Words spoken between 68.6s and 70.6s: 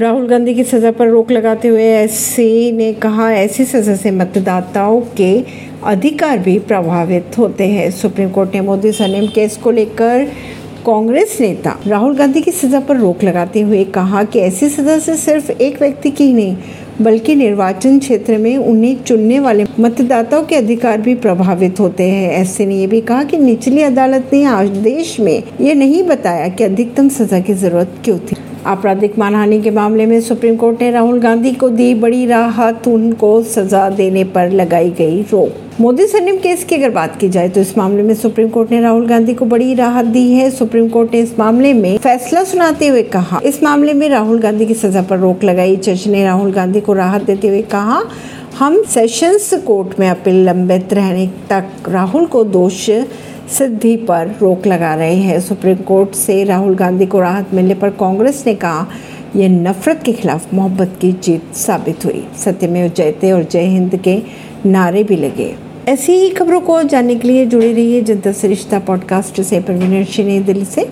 podcast से परवीन